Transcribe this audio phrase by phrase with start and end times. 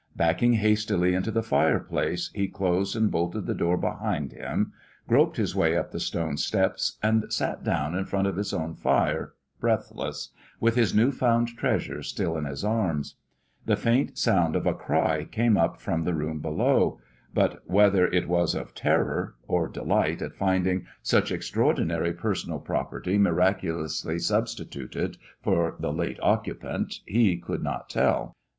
[0.15, 4.73] Backing hastily into the fireplace he closed and bolted the door behind him,
[5.07, 8.73] groped his way up the stone steps, and sat down in front of his own
[8.73, 10.29] fire, breathless,
[10.59, 13.13] with his new found treasure still in his arms.
[13.67, 16.99] The faint sound of a cry came up from the room below,
[17.35, 24.17] but whether it was of terror, or delight at finding such extraordinary personal property miraculously
[24.17, 28.35] substituted for the late occupant, he could not tell.